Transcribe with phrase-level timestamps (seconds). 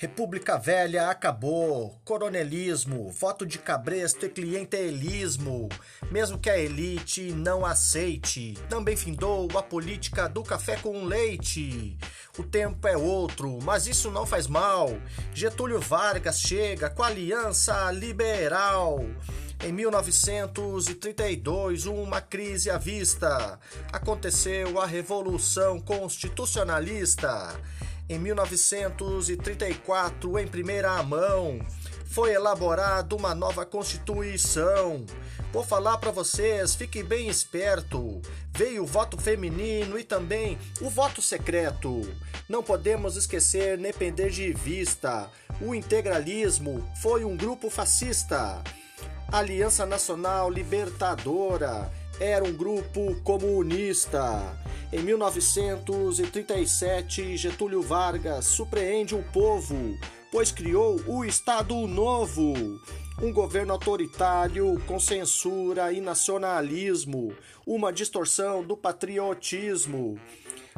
[0.00, 5.68] República Velha acabou, coronelismo, voto de cabresto e clientelismo,
[6.10, 8.54] mesmo que a elite não aceite.
[8.66, 11.98] Também findou a política do café com leite.
[12.38, 14.88] O tempo é outro, mas isso não faz mal.
[15.34, 19.04] Getúlio Vargas chega com a Aliança Liberal.
[19.62, 23.60] Em 1932, uma crise à vista.
[23.92, 27.60] Aconteceu a Revolução Constitucionalista.
[28.10, 31.60] Em 1934, em primeira mão,
[32.06, 35.06] foi elaborada uma nova Constituição.
[35.52, 38.20] Vou falar para vocês, fiquem bem esperto.
[38.50, 42.02] Veio o voto feminino e também o voto secreto.
[42.48, 45.30] Não podemos esquecer nem perder de vista.
[45.60, 48.60] O integralismo foi um grupo fascista.
[49.32, 51.88] Aliança Nacional Libertadora
[52.18, 54.58] era um grupo comunista.
[54.92, 59.96] Em 1937, Getúlio Vargas surpreende o povo,
[60.32, 62.54] pois criou o Estado Novo,
[63.22, 67.32] um governo autoritário com censura e nacionalismo,
[67.64, 70.18] uma distorção do patriotismo.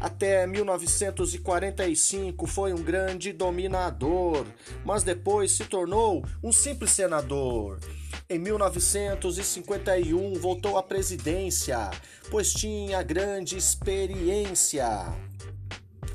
[0.00, 4.46] Até 1945 foi um grande dominador,
[4.84, 7.80] mas depois se tornou um simples senador.
[8.28, 11.88] Em 1951 voltou à presidência,
[12.28, 15.14] pois tinha grande experiência.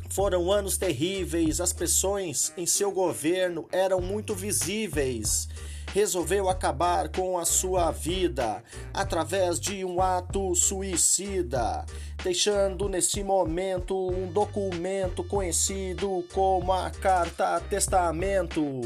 [0.10, 5.48] Foram anos terríveis, as pressões em seu governo eram muito visíveis.
[5.94, 8.62] Resolveu acabar com a sua vida
[8.94, 11.86] através de um ato suicida,
[12.22, 18.82] deixando nesse momento um documento conhecido como a Carta Testamento.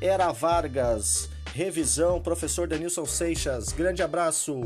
[0.00, 3.68] Era Vargas Revisão, professor Denilson Seixas.
[3.68, 4.60] Grande abraço.